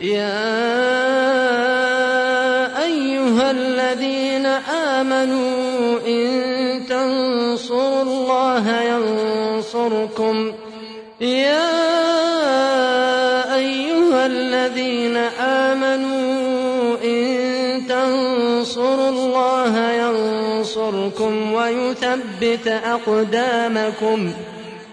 يا 0.00 0.38
أيها 2.84 3.50
الذين 3.50 4.46
آمنوا 4.46 5.98
إن 6.06 6.86
تنصروا 6.88 8.02
الله 8.02 8.80
ينصركم. 8.82 10.52
يا 11.20 11.74
أيها 13.54 14.26
الذين 14.26 15.16
آمنوا 15.40 16.96
إن 17.04 17.86
تنصروا 17.88 19.08
الله 19.08 19.90
ينصركم 19.92 21.52
ويثبت 21.52 22.66
أقدامكم 22.68 24.30
ۖ. 24.30 24.47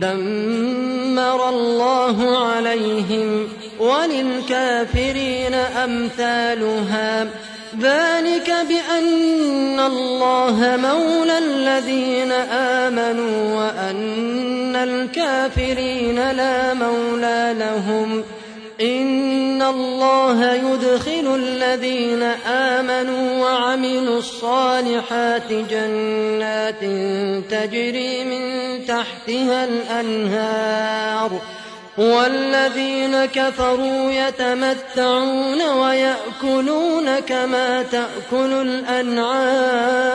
دمر 0.00 1.48
الله 1.48 2.38
عليهم 2.46 3.48
وللكافرين 3.80 5.54
أمثالها. 5.54 7.26
ذلك 7.80 8.54
بأن 8.68 9.80
الله 9.80 10.78
مولى 10.82 11.38
الذين 11.38 12.32
آمنوا 12.52 13.56
وأن 13.56 14.76
الكافرين 14.76 16.30
لا 16.30 16.74
مولى 16.74 17.54
لهم. 17.58 18.24
إن 18.80 19.33
الله 19.70 20.54
يدخل 20.54 21.34
الذين 21.34 22.22
آمنوا 22.46 23.44
وعملوا 23.44 24.18
الصالحات 24.18 25.52
جنات 25.52 26.80
تجري 27.50 28.24
من 28.24 28.44
تحتها 28.86 29.64
الأنهار 29.64 31.40
والذين 31.98 33.24
كفروا 33.24 34.10
يتمتعون 34.10 35.62
ويأكلون 35.62 37.18
كما 37.18 37.82
تأكل 37.82 38.52
الأنعام 38.52 40.14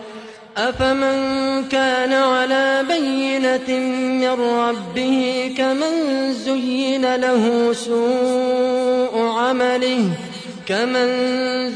أفمن 0.69 1.63
كان 1.71 2.13
على 2.13 2.83
بينة 2.87 3.79
من 4.21 4.41
ربه 4.41 5.51
كمن 5.57 6.33
زين 6.33 7.15
له 7.15 7.73
سوء 7.73 9.19
عمله 9.19 10.09
كمن 10.67 11.07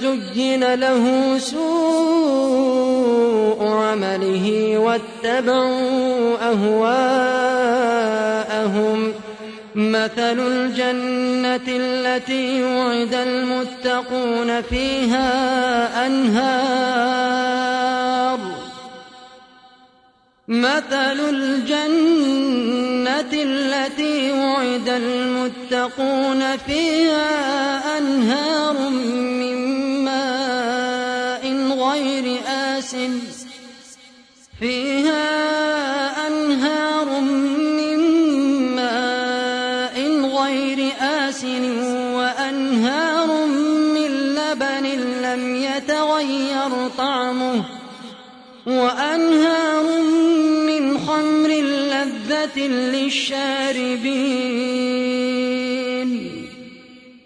زين 0.02 0.74
له 0.74 1.38
سوء 1.38 2.76
عمله 3.68 4.78
واتبعوا 4.78 6.38
أهواءهم 6.52 7.26
مثل 9.76 10.40
الجنة 10.40 11.68
التي 11.68 12.64
وعد 12.64 13.14
المتقون 13.14 14.62
فيها 14.62 15.28
أنهار 16.08 17.75
مثل 20.48 21.20
الجنة 21.30 22.24
التي 23.34 24.32
وعد 24.32 24.90
المتقون 24.90 26.58
فيها 26.58 27.98
أنهار 27.98 28.90
من 28.90 29.56
ماء 30.06 31.44
غير 31.80 32.40
آس 32.48 32.96
فيها 34.60 35.45
للشاربين 52.58 54.36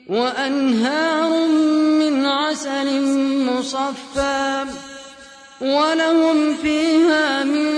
وأنهار 0.10 1.48
من 2.00 2.26
عسل 2.26 3.02
مصفى 3.46 4.66
ولهم 5.62 6.56
فيها 6.56 7.44
من 7.44 7.70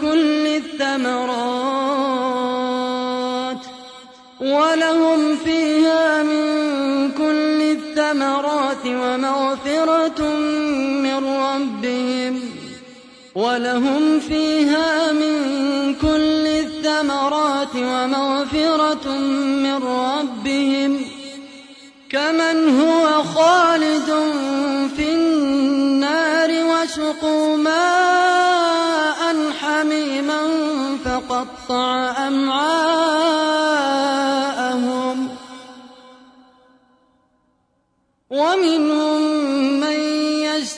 كل 0.00 0.46
الثمرات 0.46 1.86
ولهم 4.40 5.36
فيها 5.36 6.22
من 6.22 6.46
كل 7.12 7.62
الثمرات 7.62 8.86
ومغفرة 8.86 10.28
من 11.02 11.24
ربهم 11.24 12.40
ولهم 13.34 14.20
فيها 14.20 15.12
من 15.12 15.94
كل 15.94 16.46
الثمرات 16.96 17.76
ومغفرة 17.76 19.16
من 19.62 19.76
ربهم 19.84 21.04
كمن 22.10 22.80
هو 22.80 23.22
خالد 23.22 24.06
في 24.96 25.14
النار 25.14 26.50
وسقوا 26.50 27.56
ماء 27.56 29.20
حميما 29.60 30.40
فقطع 31.04 32.14
أمعاءهم 32.28 32.96
ومنهم 38.30 39.20
من 39.20 39.55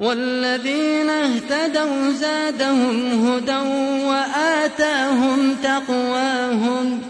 والذين 0.00 1.10
اهتدوا 1.10 2.12
زادهم 2.12 3.26
هدى 3.26 3.58
وآتاهم 4.06 5.56
تقواهم 5.62 7.02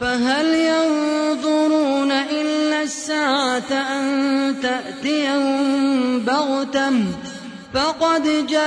فهل 0.00 0.54
ينظرون 0.54 2.12
إلا 2.12 2.82
الساعة 2.82 3.72
أن 3.72 4.54
تأتيهم 4.62 6.20
بغتة 6.20 6.92
فقد 7.74 8.46
جاء 8.46 8.66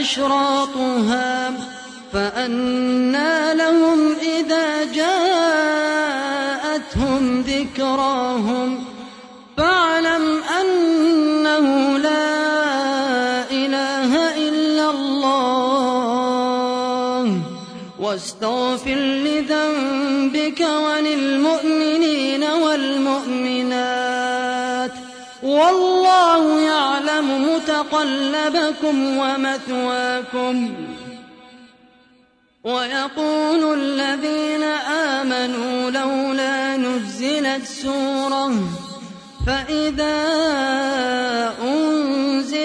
أشراطها 0.00 1.52
فأنى 2.12 3.54
لهم 3.54 4.16
إذا 4.22 4.84
جاءتهم 4.94 5.92
ذكراهم 7.40 8.91
واستغفر 18.12 18.94
لذنبك 18.94 20.60
وللمؤمنين 20.60 22.44
والمؤمنات. 22.44 23.92
والله 25.42 26.60
يعلم 26.60 27.54
متقلبكم 27.54 29.18
ومثواكم. 29.18 30.74
ويقول 32.64 33.78
الذين 33.78 34.62
آمنوا 34.62 35.90
لولا 35.90 36.76
نزلت 36.76 37.66
سورة 37.66 38.52
فإذا 39.46 40.22
أنزلت 41.62 41.81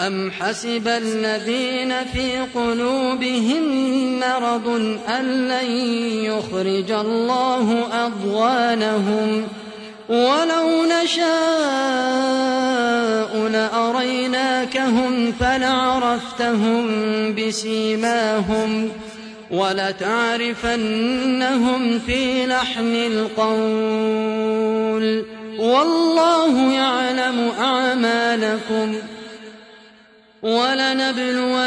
أم 0.00 0.30
حسب 0.30 0.88
الذين 0.88 1.94
في 2.12 2.38
قلوبهم 2.54 3.62
مرض 4.20 4.68
أن 5.08 5.48
لن 5.48 5.70
يخرج 6.24 6.90
الله 6.90 7.86
أضوانهم 7.92 9.48
ولو 10.08 10.84
نشاء 10.84 11.32
لأريناكهم 13.48 15.32
فلعرفتهم 15.40 16.84
بسيماهم 17.34 18.88
ولتعرفنهم 19.50 20.88
في 21.98 22.46
لحن 22.46 22.94
القول 22.94 24.22
والله 25.58 26.72
يعلم 26.72 27.50
أعمالكم 27.60 28.94
ولنبلونكم 30.42 31.66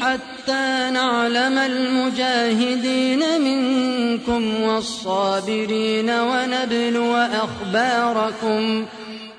حتى 0.00 0.90
نعلم 0.92 1.58
المجاهدين 1.58 3.40
منكم 3.40 4.60
والصابرين 4.62 6.10
ونبلو 6.10 7.16
أخباركم 7.16 8.84
ۖ 8.84 8.88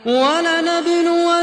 ولنبلونكم 0.06 1.38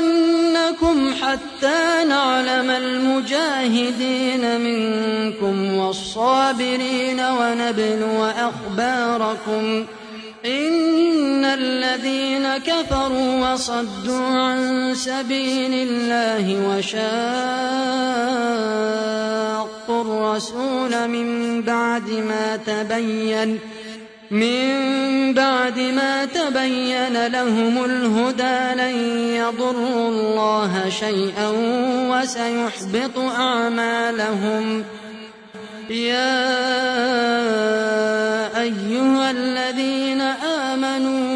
حتى 1.23 2.05
نعلم 2.09 2.71
المجاهدين 2.71 4.61
منكم 4.61 5.75
والصابرين 5.75 7.21
ونبلو 7.21 8.25
أخباركم 8.25 9.87
إن 10.47 10.73
الذين 11.55 12.59
كفروا 12.59 13.53
وصدوا 13.53 14.27
عن 14.27 14.95
سبيل 14.95 15.89
الله 15.89 16.45
وشاقوا 16.69 16.97
الرسول 20.03 21.09
من 21.09 21.63
بعد 21.63 22.11
ما 22.11 22.57
تبين 22.57 23.59
من 24.31 25.35
بعد 25.35 25.79
ما 25.79 26.25
تبين 26.25 27.27
لهم 27.27 27.85
الهدى 27.85 28.83
لن 28.83 28.97
يضروا 29.35 30.09
الله 30.09 30.89
شيئا 30.89 31.49
وسيحبط 32.11 33.19
أعمالهم. 33.19 34.85
يا 35.91 36.57
أيها 38.61 39.31
الذين 39.31 40.21
آمنوا 40.21 41.36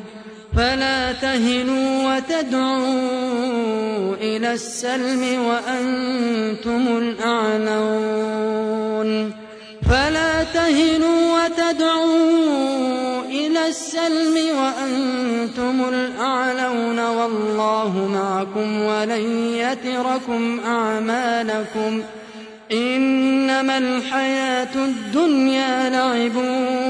فلا 0.57 1.11
تهنوا 1.11 2.15
وتدعوا 2.15 4.15
إلى 4.21 4.53
السلم 4.53 5.45
وأنتم 5.45 6.97
الأعلون. 6.97 8.51
فلا 9.89 10.43
تهنوا 10.43 11.43
وتدعوا 11.43 13.21
إلى 13.25 13.67
السلم 13.67 14.57
وأنتم 14.57 15.89
الأعلون. 15.89 16.99
والله 16.99 18.09
معكم 18.13 18.81
ولن 18.81 19.53
يتركم 19.55 20.59
أعمالكم. 20.67 22.01
إنما 22.71 23.77
الحياة 23.77 24.75
الدنيا 24.75 25.89
لعب 25.89 26.35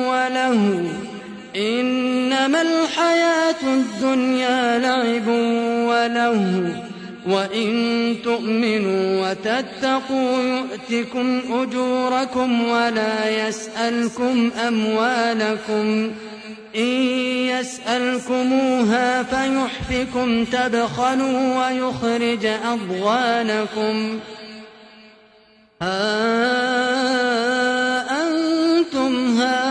وله 0.07 0.83
إنما 1.55 2.61
الحياة 2.61 3.63
الدنيا 3.63 4.79
لعب 4.79 5.27
وله 5.87 6.75
وإن 7.27 8.15
تؤمنوا 8.23 9.29
وتتقوا 9.29 10.41
يؤتكم 10.41 11.41
أجوركم 11.51 12.63
ولا 12.67 13.47
يسألكم 13.47 14.51
أموالكم. 14.67 16.11
إن 16.75 17.01
يسألكموها 17.47 19.23
فيحفكم 19.23 20.45
تبخلوا 20.45 21.67
ويخرج 21.67 22.45
أضغانكم. 22.45 24.19
ها 25.81 26.21
أنتم 28.23 29.41
هؤلاء 29.41 29.70